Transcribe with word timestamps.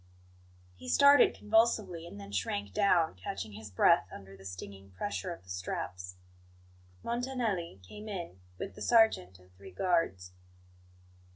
He 0.75 0.89
started 0.89 1.35
convulsively, 1.35 2.07
and 2.07 2.19
then 2.19 2.31
shrank 2.31 2.73
down, 2.73 3.13
catching 3.13 3.51
his 3.51 3.69
breath 3.69 4.07
under 4.11 4.35
the 4.35 4.45
stinging 4.45 4.89
pressure 4.89 5.31
of 5.31 5.43
the 5.43 5.51
straps. 5.51 6.15
Montanelli 7.03 7.81
came 7.87 8.09
in 8.09 8.39
with 8.57 8.73
the 8.73 8.81
sergeant 8.81 9.37
and 9.37 9.53
three 9.53 9.69
guards. 9.69 10.31